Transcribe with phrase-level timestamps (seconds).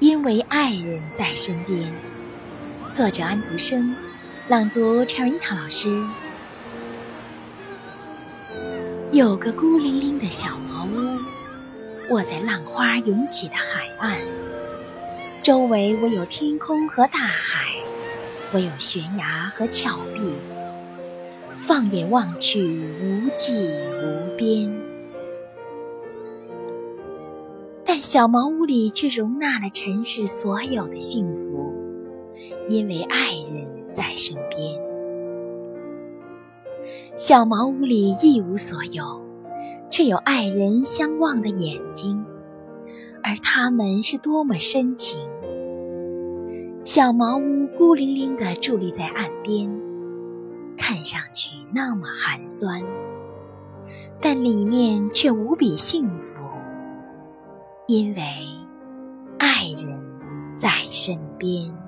[0.00, 1.92] 因为爱人在身边。
[2.92, 3.96] 作者安徒生，
[4.46, 5.88] 朗读陈瑞涛老师。
[9.10, 11.18] 有个孤零零的小茅屋，
[12.10, 14.20] 卧在浪花涌起的海岸，
[15.42, 17.74] 周围唯有天空和大海，
[18.52, 20.20] 唯有悬崖和峭壁，
[21.60, 23.68] 放眼望去，无际
[24.00, 24.87] 无边。
[28.00, 31.72] 小茅屋里却容纳了尘世所有的幸福，
[32.68, 34.78] 因为爱人在身边。
[37.16, 39.22] 小茅屋里一无所有，
[39.90, 42.24] 却有爱人相望的眼睛，
[43.22, 45.18] 而他们是多么深情。
[46.84, 49.68] 小茅屋孤零零地伫立在岸边，
[50.76, 52.82] 看上去那么寒酸，
[54.20, 56.17] 但里面却无比幸福。
[57.88, 58.22] 因为
[59.38, 61.87] 爱人在身边。